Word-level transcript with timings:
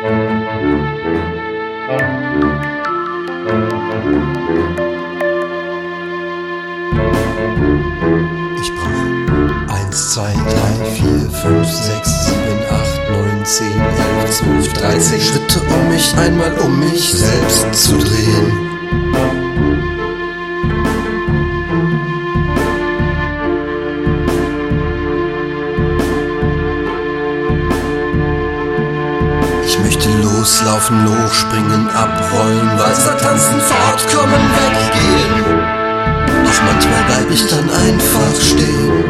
Ich 0.00 0.06
brauche 8.72 9.68
eins, 9.68 10.14
zwei, 10.14 10.32
drei, 10.32 10.90
vier, 10.92 11.28
fünf, 11.30 11.68
sechs, 11.68 12.24
sieben, 12.24 12.62
acht, 12.70 13.10
neun, 13.10 13.44
zehn, 13.44 13.78
elf, 13.78 14.30
zwölf, 14.30 14.72
dreizehn 14.72 15.20
Schritte, 15.20 15.60
um 15.60 15.88
mich 15.90 16.16
einmal 16.16 16.56
um 16.60 16.80
mich 16.80 17.12
selbst 17.12 17.74
zu 17.74 17.98
drehen. 17.98 18.39
Möchte 29.82 30.08
loslaufen, 30.22 31.06
hochspringen, 31.08 31.88
abrollen, 31.88 32.78
Walzer 32.78 33.16
tanzen, 33.16 33.60
fortkommen, 33.60 34.40
weggehen. 34.56 35.44
Doch 36.44 36.62
manchmal 36.64 37.04
bleib 37.06 37.30
ich 37.30 37.46
dann 37.46 37.70
einfach 37.70 38.40
stehen. 38.40 39.04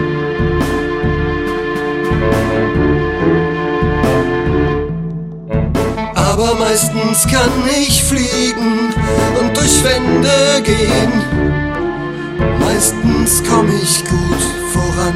Aber 6.15 6.55
meistens 6.59 7.27
kann 7.27 7.51
ich 7.69 8.03
fliegen 8.03 8.95
und 9.41 9.57
durch 9.57 9.85
Wände 9.85 10.63
gehen. 10.63 11.13
Meistens 12.61 13.43
komm 13.49 13.69
ich 13.83 14.05
gut 14.05 14.43
voran. 14.73 15.15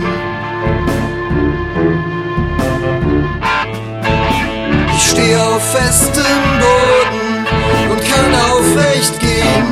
Auf 5.64 5.73
festem 5.73 6.25
Boden 6.61 7.91
und 7.91 8.00
kann 8.00 8.34
aufrecht 8.50 9.19
gehen, 9.20 9.66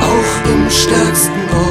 auch 0.00 0.50
im 0.50 0.70
stärksten 0.70 1.48
Orkan. 1.54 1.69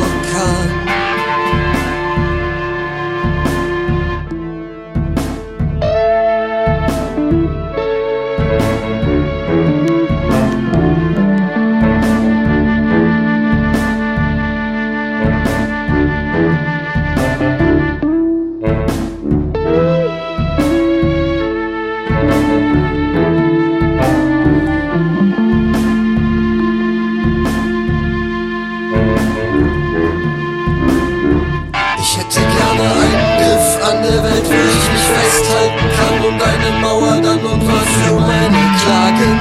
Der 34.09 34.23
Welt, 34.23 34.43
wo 34.43 34.53
ich 34.53 34.87
mich 34.91 35.07
festhalten 35.17 35.85
kann 35.95 36.15
und 36.25 36.41
eine 36.41 36.71
Mauer 36.81 37.21
dann 37.21 37.41
und 37.45 37.61
was 37.67 37.89
für 38.07 38.15
meine 38.19 38.61
Klagen. 38.81 39.39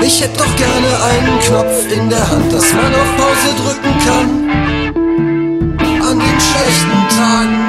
Ich 0.00 0.22
hätte 0.22 0.38
doch 0.38 0.54
gerne 0.54 0.90
einen 1.10 1.40
Knopf 1.40 1.92
in 1.92 2.08
der 2.08 2.30
Hand, 2.30 2.52
dass 2.52 2.72
man 2.72 2.94
auf 2.94 3.16
Pause 3.16 3.50
drücken 3.62 3.98
kann. 4.06 4.28
An 6.08 6.18
den 6.20 6.40
schlechten 6.40 7.08
Tagen. 7.16 7.66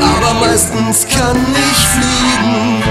Aber 0.00 0.32
meistens 0.40 1.06
kann 1.06 1.36
ich 1.54 1.86
fliegen 1.86 2.89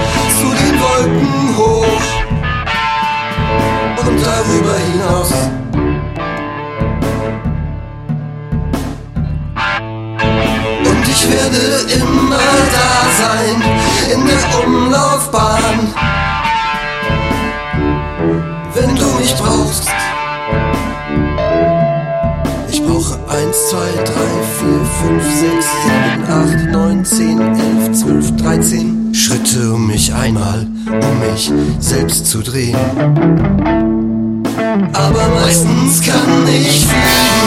ich 11.20 11.30
werde 11.30 12.02
immer 12.02 12.36
da 12.36 12.92
sein 13.20 13.62
in 14.12 14.26
der 14.26 14.66
Umlaufbahn, 14.66 15.94
wenn 18.74 18.96
du 18.96 19.06
mich 19.18 19.34
brauchst. 19.34 19.88
Ich 22.70 22.82
brauche 22.82 23.18
eins, 23.28 23.68
zwei, 23.70 24.02
drei, 24.04 24.30
vier, 24.58 24.80
fünf, 25.00 25.24
sechs, 25.38 25.66
sieben, 25.82 26.24
acht, 26.24 26.72
neun, 26.72 27.04
zehn, 27.04 27.40
elf, 27.40 27.92
zwölf, 27.92 28.36
dreizehn 28.36 29.12
Schritte, 29.14 29.74
um 29.74 29.86
mich 29.88 30.12
einmal 30.14 30.66
um 30.86 31.32
mich 31.32 31.52
selbst 31.80 32.26
zu 32.26 32.40
drehen. 32.42 32.76
Aber 34.92 35.28
meistens 35.40 36.00
kann 36.02 36.48
ich 36.48 36.86
fliegen 36.86 37.39